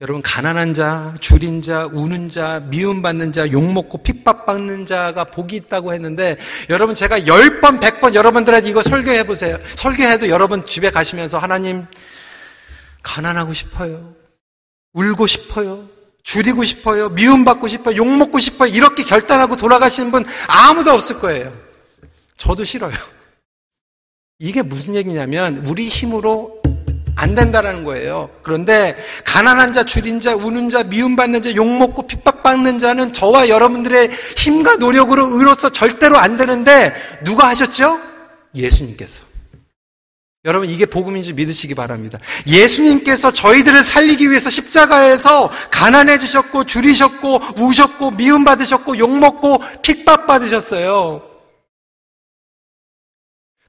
[0.00, 6.38] 여러분, 가난한 자, 줄인 자, 우는 자, 미움받는 자, 욕먹고 핍박받는 자가 복이 있다고 했는데,
[6.70, 9.58] 여러분, 제가 10번, 100번 여러분들한테 이거 설교해 보세요.
[9.76, 11.86] 설교해도 여러분 집에 가시면서 하나님,
[13.02, 14.14] 가난하고 싶어요.
[14.94, 15.88] 울고 싶어요.
[16.22, 17.08] 줄이고 싶어요.
[17.10, 17.96] 미움받고 싶어요.
[17.96, 18.72] 욕먹고 싶어요.
[18.72, 21.69] 이렇게 결단하고 돌아가시는 분 아무도 없을 거예요.
[22.40, 22.94] 저도 싫어요.
[24.38, 26.60] 이게 무슨 얘기냐면 우리 힘으로
[27.14, 28.30] 안 된다라는 거예요.
[28.42, 34.76] 그런데 가난한 자, 줄인 자, 우는 자, 미움받는 자, 욕먹고 핍박받는 자는 저와 여러분들의 힘과
[34.76, 38.00] 노력으로 의로서 절대로 안 되는데 누가 하셨죠?
[38.54, 39.22] 예수님께서.
[40.46, 42.18] 여러분 이게 복음인지 믿으시기 바랍니다.
[42.46, 51.29] 예수님께서 저희들을 살리기 위해서 십자가에서 가난해 주셨고 줄이셨고 우셨고 미움 받으셨고 욕 먹고 핍박 받으셨어요.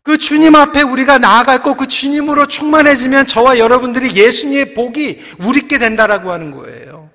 [0.03, 6.51] 그 주님 앞에 우리가 나아갈 거그 주님으로 충만해지면 저와 여러분들이 예수님의 복이 우리께 된다라고 하는
[6.51, 7.09] 거예요.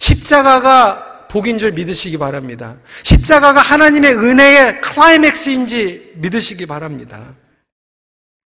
[0.00, 2.76] 십자가가 복인 줄 믿으시기 바랍니다.
[3.04, 7.34] 십자가가 하나님의 은혜의 클라이맥스인 줄 믿으시기 바랍니다.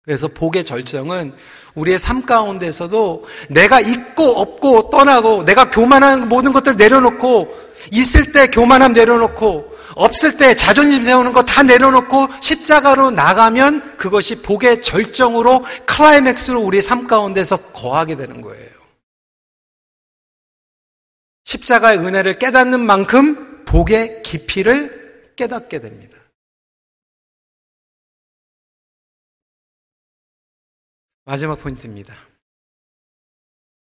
[0.05, 1.35] 그래서 복의 절정은
[1.75, 7.55] 우리의 삶 가운데서도 내가 있고 없고 떠나고 내가 교만한 모든 것들 내려놓고
[7.93, 14.83] 있을 때 교만함 내려놓고 없을 때 자존심 세우는 거 다 내려놓고 십자가로 나가면 그것이 복의
[14.83, 18.73] 절정으로 클라이맥스로 우리 삶 가운데서 거하게 되는 거예요.
[21.45, 26.19] 십자가의 은혜를 깨닫는 만큼 복의 깊이를 깨닫게 됩니다.
[31.25, 32.15] 마지막 포인트입니다.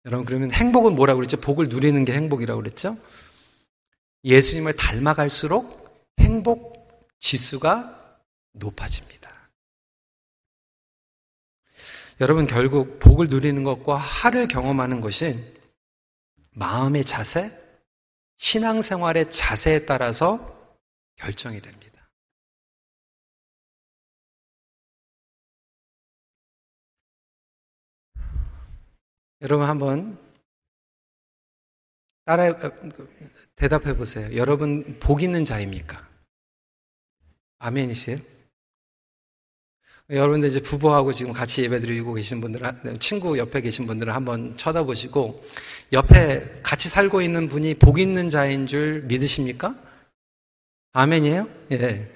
[0.05, 1.38] 여러분, 그러면 행복은 뭐라고 그랬죠?
[1.38, 2.99] 복을 누리는 게 행복이라고 그랬죠?
[4.25, 5.84] 예수님을 닮아갈수록
[6.18, 6.74] 행복
[7.20, 8.22] 지수가
[8.53, 9.24] 높아집니다.
[12.20, 15.37] 여러분 결국 복을 누리는 것과 화를 경험하는 것이
[16.53, 17.50] 마음의 자세,
[18.37, 20.38] 신앙생활의 자세에 따라서
[21.16, 21.85] 결정이 됩니다.
[29.40, 30.24] 여러분 한번
[32.25, 32.55] 따라
[33.55, 34.35] 대답해 보세요.
[34.37, 36.09] 여러분 복 있는 자입니까?
[37.59, 38.19] 아멘이세요?
[40.11, 42.61] 여러분들 이제 부부하고 지금 같이 예배드리고 계신 분들,
[42.99, 45.43] 친구 옆에 계신 분들을 한번 쳐다보시고,
[45.93, 49.75] 옆에 같이 살고 있는 분이 복 있는 자인 줄 믿으십니까?
[50.93, 51.49] 아멘이에요?
[51.73, 52.15] 예.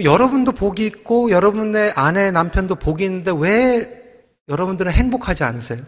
[0.00, 5.82] 여러분도 복이 있고, 여러분의 아내, 남편도 복이 있는데 왜 여러분들은 행복하지 않으세요?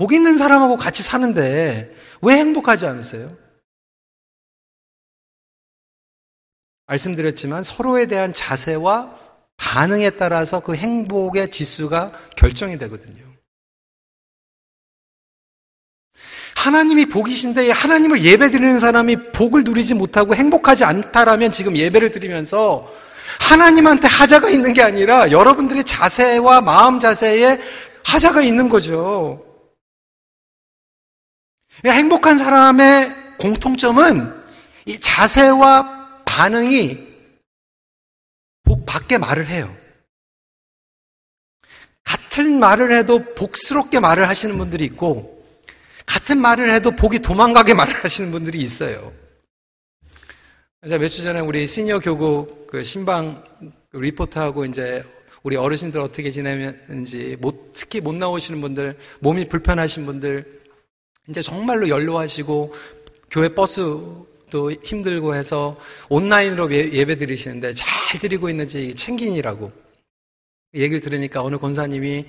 [0.00, 3.30] 복 있는 사람하고 같이 사는데 왜 행복하지 않으세요?
[6.86, 9.14] 말씀드렸지만 서로에 대한 자세와
[9.58, 13.22] 반응에 따라서 그 행복의 지수가 결정이 되거든요.
[16.56, 22.90] 하나님이 복이신데 하나님을 예배 드리는 사람이 복을 누리지 못하고 행복하지 않다라면 지금 예배를 드리면서
[23.38, 27.60] 하나님한테 하자가 있는 게 아니라 여러분들의 자세와 마음 자세에
[28.02, 29.49] 하자가 있는 거죠.
[31.84, 34.34] 행복한 사람의 공통점은
[34.86, 36.98] 이 자세와 반응이
[38.64, 39.74] 복 받게 말을 해요.
[42.04, 45.44] 같은 말을 해도 복스럽게 말을 하시는 분들이 있고,
[46.06, 49.12] 같은 말을 해도 복이 도망가게 말을 하시는 분들이 있어요.
[50.82, 53.44] 제가 며칠 전에 우리 시니어 교국 그 신방
[53.92, 55.04] 리포트하고 이제
[55.42, 60.59] 우리 어르신들 어떻게 지내는지, 못, 특히 못 나오시는 분들, 몸이 불편하신 분들,
[61.30, 62.74] 이제 정말로 연로하시고,
[63.30, 69.72] 교회 버스도 힘들고 해서 온라인으로 예배 드리시는데 잘 드리고 있는지 챙기니라고.
[70.74, 72.26] 얘기를 들으니까 어느 권사님이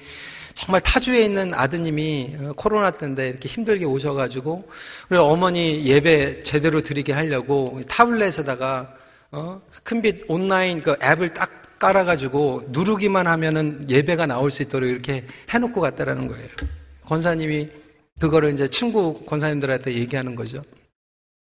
[0.53, 4.67] 정말 타주에 있는 아드님이 어, 코로나 때인데 이렇게 힘들게 오셔가지고
[5.09, 8.95] 우리 어머니 예배 제대로 드리게 하려고 타블렛에다가
[9.31, 9.61] 어?
[9.83, 16.27] 큰빛 온라인 그 앱을 딱 깔아가지고 누르기만 하면은 예배가 나올 수 있도록 이렇게 해놓고 갔다라는
[16.27, 16.47] 거예요.
[17.05, 17.69] 권사님이
[18.21, 20.61] 그거를 이제 친구 권사님들한테 얘기하는 거죠.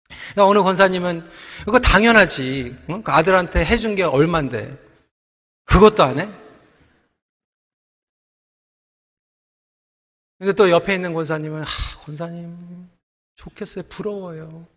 [0.07, 1.27] 그러니까 어느 권사님은
[1.63, 2.75] 이거 당연하지.
[2.87, 3.01] 어?
[3.03, 4.77] 그 아들한테 해준 게 얼만데
[5.65, 6.29] 그것도 안 해?
[10.37, 11.65] 근데 또 옆에 있는 권사님은, 아,
[12.05, 12.87] 권사님,
[13.35, 13.85] 좋겠어요.
[13.89, 14.67] 부러워요.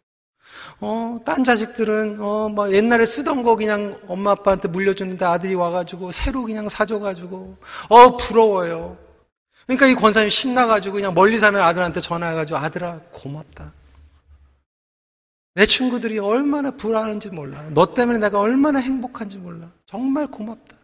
[0.80, 6.44] 어, 딴 자식들은, 어, 뭐, 옛날에 쓰던 거 그냥 엄마 아빠한테 물려주는데 아들이 와가지고, 새로
[6.44, 7.58] 그냥 사줘가지고,
[7.90, 9.09] 어, 부러워요.
[9.66, 13.72] 그러니까 이 권사님 신나가지고 그냥 멀리 사는 아들한테 전화해가지고, 아들아, 고맙다.
[15.54, 17.64] 내 친구들이 얼마나 불안한지 몰라.
[17.70, 19.70] 너 때문에 내가 얼마나 행복한지 몰라.
[19.86, 20.76] 정말 고맙다.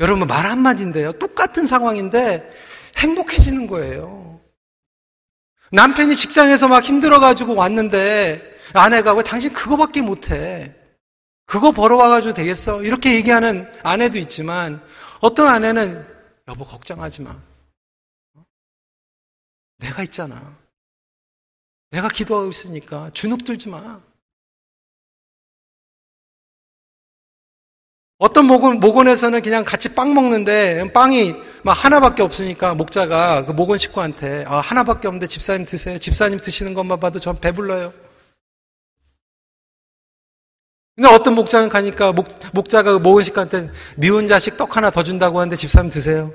[0.00, 1.12] 여러분 말 한마디인데요.
[1.12, 2.50] 똑같은 상황인데
[2.96, 4.40] 행복해지는 거예요.
[5.70, 10.74] 남편이 직장에서 막 힘들어가지고 왔는데 아내가 왜 당신 그거밖에 못해?
[11.46, 12.82] 그거 벌어와가지고 되겠어?
[12.82, 14.80] 이렇게 얘기하는 아내도 있지만
[15.20, 16.04] 어떤 아내는
[16.48, 17.36] 여보 걱정하지 마.
[19.78, 20.56] 내가 있잖아.
[21.90, 24.00] 내가 기도하고 있으니까 주눅 들지 마.
[28.18, 34.44] 어떤 목원, 목원에서는 그냥 같이 빵 먹는데 빵이 막 하나밖에 없으니까 목자가 그 목원 식구한테
[34.46, 35.98] 아, 하나밖에 없는데 집사님 드세요.
[35.98, 37.92] 집사님 드시는 것만 봐도 전 배불러요.
[40.94, 45.40] 근데 어떤 목장은 가니까 목, 목자가 그 목원 식구한테 미운 자식 떡 하나 더 준다고
[45.40, 46.30] 하는데 집사님 드세요.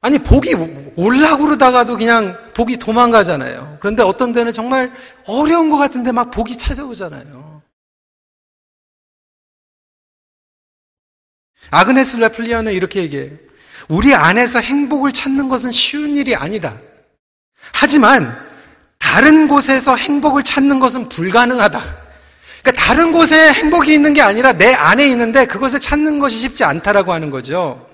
[0.00, 0.54] 아니 복이
[0.96, 3.78] 올라고 그러다가도 그냥 복이 도망가잖아요.
[3.80, 4.92] 그런데 어떤 데는 정말
[5.28, 7.62] 어려운 것 같은데 막 복이 찾아오잖아요.
[11.70, 13.36] 아그네스 레플리아는 이렇게 얘기해요.
[13.88, 16.76] 우리 안에서 행복을 찾는 것은 쉬운 일이 아니다.
[17.72, 18.36] 하지만
[18.98, 21.80] 다른 곳에서 행복을 찾는 것은 불가능하다.
[22.62, 27.12] 그러니까 다른 곳에 행복이 있는 게 아니라 내 안에 있는데 그것을 찾는 것이 쉽지 않다라고
[27.12, 27.86] 하는 거죠.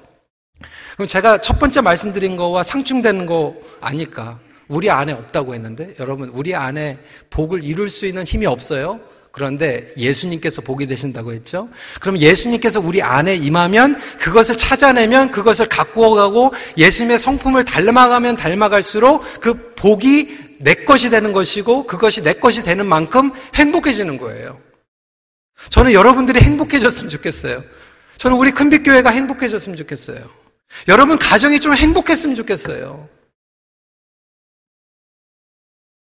[0.94, 4.38] 그럼 제가 첫 번째 말씀드린 거와 상충되는 거 아닐까?
[4.68, 6.98] 우리 안에 없다고 했는데 여러분 우리 안에
[7.30, 9.00] 복을 이룰 수 있는 힘이 없어요.
[9.30, 11.68] 그런데 예수님께서 복이 되신다고 했죠?
[12.00, 19.74] 그럼 예수님께서 우리 안에 임하면 그것을 찾아내면 그것을 갖고 가고 예수님의 성품을 닮아가면 닮아갈수록 그
[19.76, 24.60] 복이 내 것이 되는 것이고 그것이 내 것이 되는 만큼 행복해지는 거예요.
[25.70, 27.62] 저는 여러분들이 행복해졌으면 좋겠어요.
[28.16, 30.18] 저는 우리 큰빛교회가 행복해졌으면 좋겠어요.
[30.88, 33.08] 여러분 가정이 좀 행복했으면 좋겠어요.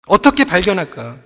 [0.06, 1.16] 어떻게 발견할까?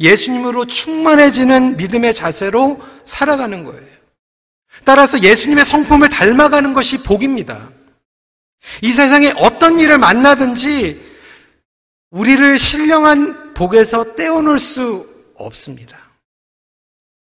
[0.00, 3.98] 예수님으로 충만해지는 믿음의 자세로 살아가는 거예요.
[4.84, 7.70] 따라서 예수님의 성품을 닮아가는 것이 복입니다.
[8.82, 11.07] 이 세상에 어떤 일을 만나든지
[12.10, 15.98] 우리를 신령한 복에서 떼어놓을 수 없습니다.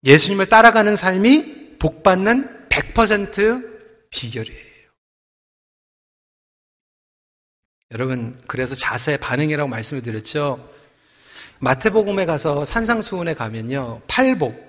[0.05, 4.67] 예수님을 따라가는 삶이 복받는 100% 비결이에요.
[7.93, 10.71] 여러분, 그래서 자세 반응이라고 말씀을 드렸죠.
[11.59, 14.03] 마태복음에 가서 산상수훈에 가면요.
[14.07, 14.67] 팔복.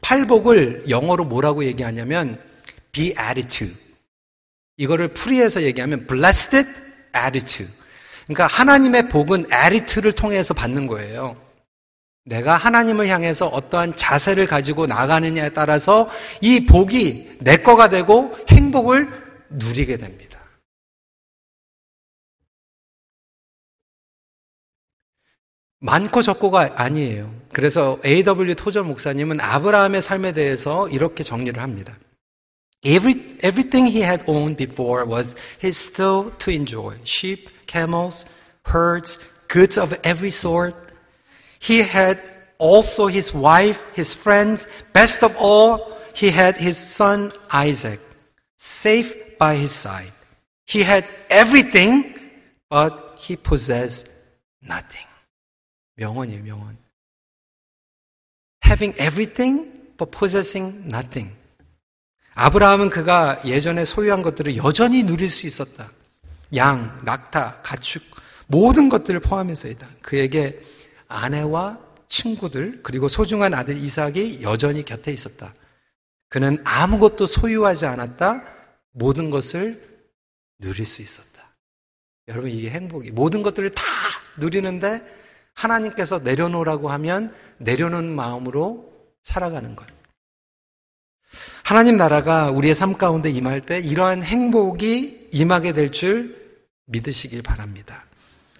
[0.00, 2.42] 팔복을 영어로 뭐라고 얘기하냐면
[2.92, 3.76] beatitude.
[4.76, 6.66] 이거를 풀이해서 얘기하면 blessed
[7.14, 7.79] attitude.
[8.30, 11.36] 그러니까 하나님의 복은 attitude를 통해서 받는 거예요.
[12.24, 16.08] 내가 하나님을 향해서 어떠한 자세를 가지고 나가느냐에 따라서
[16.40, 19.08] 이 복이 내 거가 되고 행복을
[19.50, 20.38] 누리게 됩니다.
[25.80, 27.34] 많고 적고가 아니에요.
[27.52, 28.54] 그래서 A.W.
[28.54, 31.98] 토저 목사님은 아브라함의 삶에 대해서 이렇게 정리를 합니다.
[32.82, 33.14] Every,
[33.44, 36.94] everything he had owned before was his still to enjoy.
[37.04, 38.25] Sheep, camels,
[38.65, 39.17] herds,
[39.47, 40.73] goods of every sort.
[41.59, 42.19] He had
[42.57, 44.67] also his wife, his friends.
[44.93, 47.99] Best of all, he had his son Isaac,
[48.57, 50.11] safe by his side.
[50.65, 52.15] He had everything,
[52.69, 55.05] but he possessed nothing.
[55.97, 56.77] 명언이에요, 명언.
[58.63, 61.31] Having everything but possessing nothing.
[62.33, 65.89] 아브라함은 그가 예전에 소유한 것들을 여전히 누릴 수 있었다.
[66.54, 68.02] 양, 낙타, 가축,
[68.48, 69.86] 모든 것들을 포함해서이다.
[70.02, 70.60] 그에게
[71.08, 71.78] 아내와
[72.08, 75.52] 친구들, 그리고 소중한 아들 이삭이 여전히 곁에 있었다.
[76.28, 78.44] 그는 아무것도 소유하지 않았다.
[78.92, 79.80] 모든 것을
[80.58, 81.54] 누릴 수 있었다.
[82.28, 83.12] 여러분, 이게 행복이.
[83.12, 83.84] 모든 것들을 다
[84.38, 85.02] 누리는데
[85.54, 88.92] 하나님께서 내려놓으라고 하면 내려놓은 마음으로
[89.22, 89.86] 살아가는 것.
[91.64, 96.39] 하나님 나라가 우리의 삶 가운데 임할 때 이러한 행복이 임하게 될 줄
[96.90, 98.04] 믿으시길 바랍니다.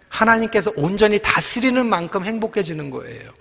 [0.09, 3.33] 하나님께서 온전히 다스리는 만큼 행복해지는 거예요.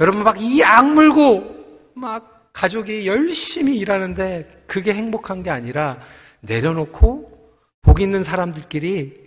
[0.00, 6.00] 여러분 막 이 악물고 막 가족이 열심히 일하는데 그게 행복한 게 아니라
[6.40, 7.32] 내려놓고
[7.82, 9.24] 복 있는 사람들끼리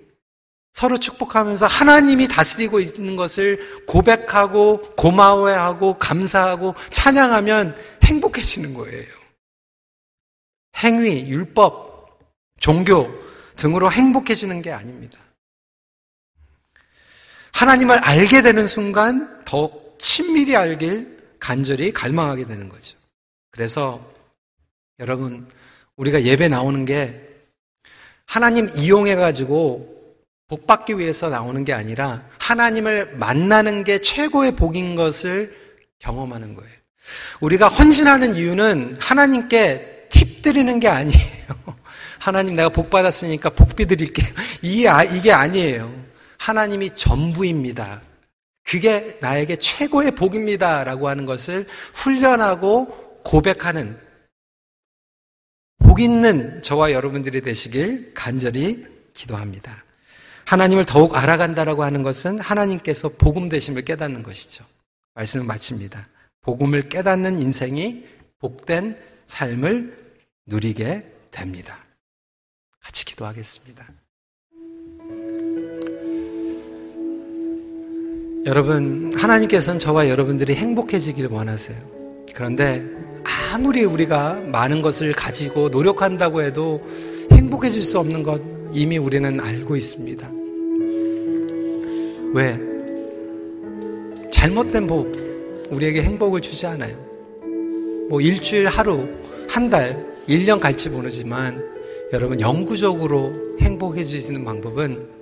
[0.71, 9.07] 서로 축복하면서 하나님이 다스리고 있는 것을 고백하고 고마워하고 감사하고 찬양하면 행복해지는 거예요.
[10.77, 12.19] 행위, 율법,
[12.59, 13.07] 종교
[13.57, 15.19] 등으로 행복해지는 게 아닙니다.
[17.53, 22.97] 하나님을 알게 되는 순간 더 친밀히 알길 간절히 갈망하게 되는 거죠.
[23.51, 23.99] 그래서
[24.99, 25.47] 여러분,
[25.95, 27.27] 우리가 예배 나오는 게
[28.25, 29.97] 하나님 이용해가지고
[30.47, 35.55] 복 받기 위해서 나오는 게 아니라 하나님을 만나는 게 최고의 복인 것을
[35.99, 36.71] 경험하는 거예요.
[37.41, 41.76] 우리가 헌신하는 이유는 하나님께 팁 드리는 게 아니에요.
[42.27, 44.27] 하나님 내가 복 받았으니까 복비 드릴게요.
[44.61, 46.05] 이게, 아, 이게 아니에요.
[46.37, 48.01] 하나님이 전부입니다.
[48.65, 50.83] 그게 나에게 최고의 복입니다.
[50.83, 53.97] 라고 하는 것을 훈련하고 고백하는
[55.79, 59.85] 복 있는 저와 여러분들이 되시길 간절히 기도합니다.
[60.43, 64.65] 하나님을 더욱 알아간다라고 하는 것은 하나님께서 복음 되심을 깨닫는 것이죠.
[65.13, 66.05] 말씀을 마칩니다.
[66.41, 68.05] 복음을 깨닫는 인생이
[68.39, 68.97] 복된
[69.27, 70.13] 삶을
[70.45, 71.86] 누리게 됩니다.
[72.87, 73.85] 같이 기도하겠습니다.
[78.45, 81.77] 여러분, 하나님께서는 저와 여러분들이 행복해지기를 원하세요.
[82.33, 82.81] 그런데
[83.51, 86.81] 아무리 우리가 많은 것을 가지고 노력한다고 해도
[87.33, 90.31] 행복해질 수 없는 것 이미 우리는 알고 있습니다.
[92.33, 92.57] 왜?
[94.31, 95.11] 잘못된 복,
[95.71, 96.95] 우리에게 행복을 주지 않아요.
[98.09, 99.09] 뭐 일주일 하루,
[99.49, 101.76] 한 달, 1년 갈지 모르지만
[102.13, 105.17] 여러분 영구적으로 행복해지시는 방법은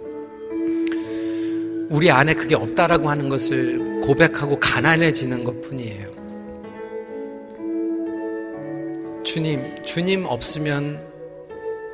[1.89, 6.11] 우리 안에 그게 없다라고 하는 것을 고백하고 가난해지는 것 뿐이에요.
[9.23, 10.99] 주님, 주님 없으면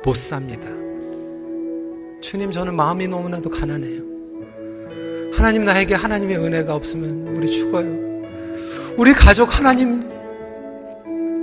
[0.04, 0.66] 못 삽니다.
[2.20, 4.02] 주님, 저는 마음이 너무나도 가난해요.
[5.32, 8.12] 하나님 나에게 하나님의 은혜가 없으면 우리 죽어요.
[8.98, 10.02] 우리 가족 하나님,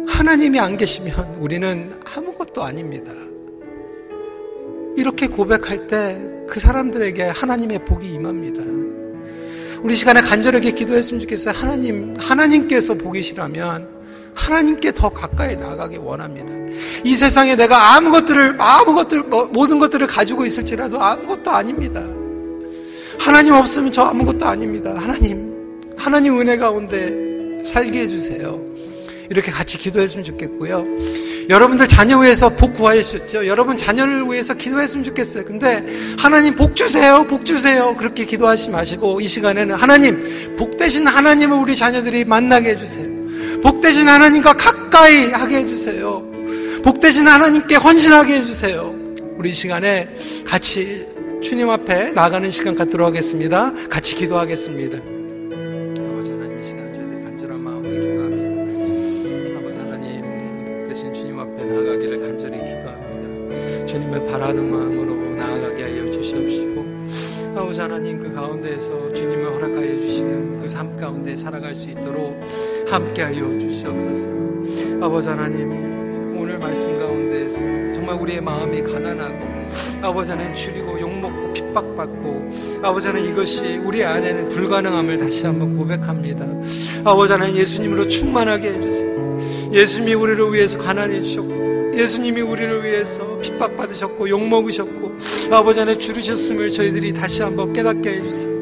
[0.07, 3.11] 하나님이 안 계시면 우리는 아무것도 아닙니다.
[4.99, 8.61] 이렇게 고백할 때 그 사람들에게 하나님의 복이 임합니다.
[9.83, 11.53] 우리 시간에 간절하게 기도했으면 좋겠어요.
[11.53, 13.87] 하나님, 하나님께서 복이시라면
[14.33, 16.53] 하나님께 더 가까이 나가기 원합니다.
[17.03, 22.03] 이 세상에 내가 아무것들을, 아무것들, 뭐, 모든 것들을 가지고 있을지라도 아무것도 아닙니다.
[23.19, 24.93] 하나님 없으면 저 아무것도 아닙니다.
[24.97, 28.59] 하나님, 하나님 은혜 가운데 살게 해주세요.
[29.29, 30.85] 이렇게 같이 기도했으면 좋겠고요.
[31.49, 33.47] 여러분들 자녀 위해서 복 구하셨죠?
[33.47, 35.45] 여러분 자녀를 위해서 기도했으면 좋겠어요.
[35.45, 35.83] 근데
[36.17, 37.95] 하나님 복 주세요, 복 주세요.
[37.97, 43.61] 그렇게 기도하지 마시고 이 시간에는 하나님, 복 대신 하나님을 우리 자녀들이 만나게 해주세요.
[43.63, 46.23] 복 대신 하나님과 가까이 하게 해주세요.
[46.83, 48.95] 복 대신 하나님께 헌신하게 해주세요.
[49.37, 50.07] 우리 시간에
[50.45, 51.07] 같이
[51.41, 53.73] 주님 앞에 나가는 시간 갖도록 하겠습니다.
[53.89, 55.18] 같이 기도하겠습니다.
[64.27, 66.85] 바라는 마음으로 나아가게 하여 주시옵시고
[67.55, 72.39] 아버지 하나님 그 가운데에서 주님을 허락하여 주시는 그 삶 가운데 살아갈 수 있도록
[72.87, 74.29] 함께하여 주시옵소서.
[75.01, 77.59] 아버지 하나님 오늘 말씀 가운데에서
[77.93, 79.37] 정말 우리의 마음이 가난하고
[80.01, 82.49] 아버지 하나님 줄이고 욕먹고 핍박받고
[82.83, 86.45] 아버지 하나님 이것이 우리 안에는 불가능함을 다시 한번 고백합니다.
[87.03, 89.39] 아버지 하나님 예수님으로 충만하게 해주세요.
[89.73, 91.58] 예수님이 우리를 위해서 가난해 주셨고
[91.99, 95.13] 예수님이 우리를 위해서 핍박받으셨고 욕먹으셨고
[95.51, 98.59] 아버지 안에 주르셨음을 저희들이 다시 한번 깨닫게 해주세요.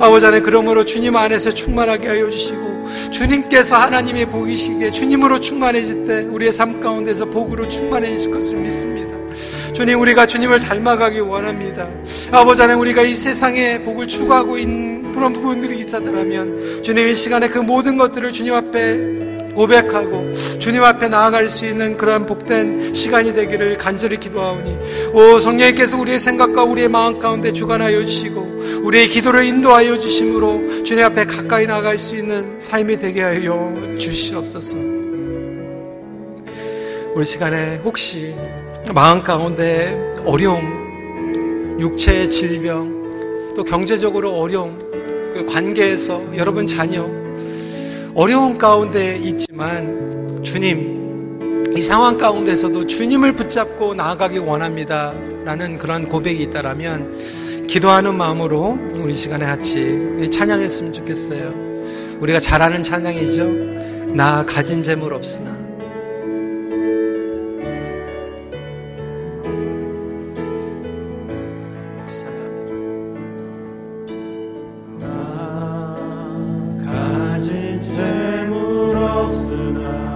[0.00, 6.50] 아버지 안에 그러므로 주님 안에서 충만하게 하여 주시고 주님께서 하나님의 복이시기에 주님으로 충만해질 때 우리의
[6.50, 9.18] 삶 가운데서 복으로 충만해질 것을 믿습니다.
[9.74, 11.86] 주님 우리가 주님을 닮아가기 원합니다.
[12.30, 17.58] 아버지 안에 우리가 이 세상에 복을 추구하고 있는 그런 부분들이 있다면 주님 이 시간에 그
[17.58, 19.27] 모든 것들을 주님 앞에
[19.58, 24.78] 고백하고 주님 앞에 나아갈 수 있는 그러한 복된 시간이 되기를 간절히 기도하오니
[25.12, 28.40] 오 성령님께서 우리의 생각과 우리의 마음 가운데 주관하여 주시고
[28.84, 34.76] 우리의 기도를 인도하여 주심으로 주님 앞에 가까이 나아갈 수 있는 삶이 되게 하여 주시옵소서.
[37.16, 38.32] 우리 시간에 혹시
[38.94, 43.10] 마음 가운데 어려움, 육체의 질병,
[43.56, 44.78] 또 경제적으로 어려움,
[45.34, 47.27] 그 관계에서 여러분 자녀
[48.18, 55.14] 어려운 가운데 있지만 주님 이 상황 가운데서도 주님을 붙잡고 나아가기 원합니다.
[55.44, 62.18] 라는 그런 고백이 있다라면 기도하는 마음으로 우리 시간에 같이 찬양했으면 좋겠어요.
[62.18, 64.14] 우리가 잘 아는 찬양이죠.
[64.16, 65.67] 나 가진 재물 없으나
[79.74, 80.07] tonight.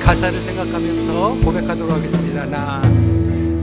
[0.00, 2.44] 가사를 생각하면서 고백하도록 하겠습니다.
[2.46, 2.82] 나,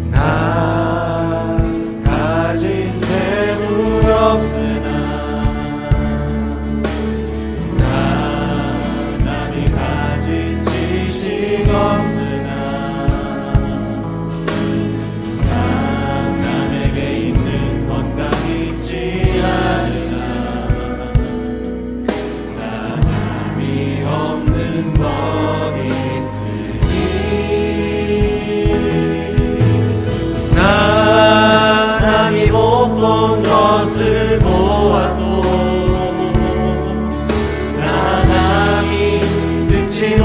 [0.10, 1.58] 나
[2.06, 4.75] 가진 재물 없으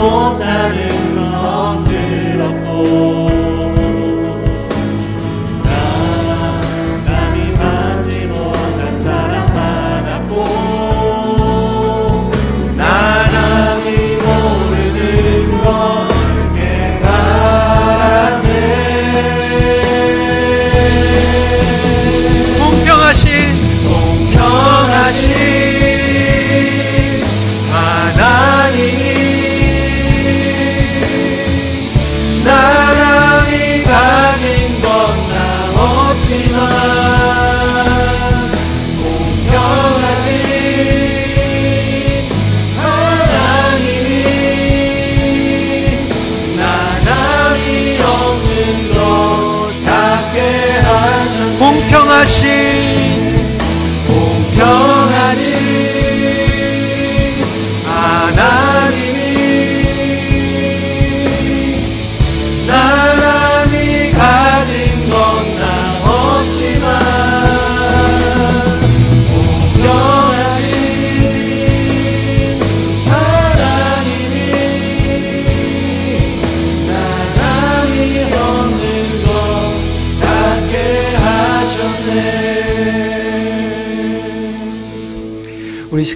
[0.01, 0.30] 듣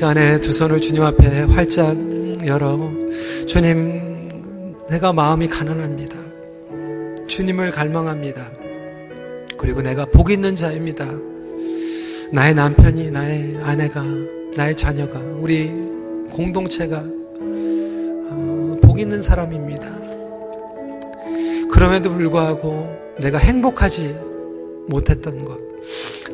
[0.05, 1.97] 시간에 두 손을 주님 앞에 활짝
[2.47, 2.79] 열어
[3.47, 4.29] 주님
[4.91, 6.15] 내가 마음이 가난합니다.
[7.27, 8.51] 주님을 갈망합니다.
[9.57, 11.07] 그리고 내가 복 있는 자입니다.
[12.31, 14.05] 나의 남편이 나의 아내가
[14.55, 15.73] 나의 자녀가 우리
[16.31, 17.03] 공동체가
[18.31, 19.87] 어, 있는 사람입니다.
[21.71, 24.15] 그럼에도 불구하고 내가 행복하지
[24.87, 25.59] 못했던 것,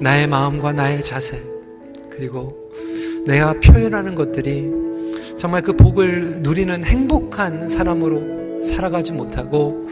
[0.01, 1.39] 나의 마음과 나의 자세,
[2.11, 2.60] 그리고
[3.27, 4.71] 내가 표현하는 것들이
[5.37, 9.89] 정말 그 복을 누리는 행복한 사람으로 살아가지 못하고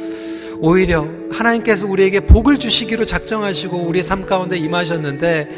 [0.61, 5.49] 오히려 하나님께서 우리에게 복을 주시기로 작정하시고 우리의 삶 가운데 임하셨는데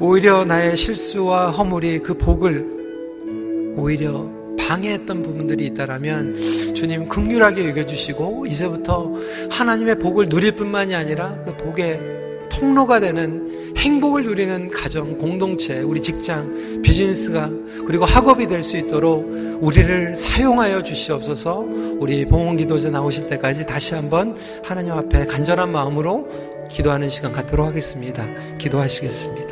[0.00, 6.34] 오히려 나의 실수와 허물이 그 복을 오히려 방해했던 부분들이 있다라면
[6.74, 9.14] 주님 극률하게 여겨주시고 이제부터
[9.50, 12.00] 하나님의 복을 누릴 뿐만이 아니라 그 복의
[12.50, 17.48] 통로가 되는 행복을 누리는 가정, 공동체, 우리 직장, 비즈니스가
[17.86, 19.26] 그리고 학업이 될 수 있도록
[19.60, 21.58] 우리를 사용하여 주시옵소서
[21.98, 26.28] 우리 봉헌 기도제 나오실 때까지 다시 한번 하나님 앞에 간절한 마음으로
[26.70, 28.24] 기도하는 시간 갖도록 하겠습니다.
[28.58, 29.49] 기도하시겠습니다.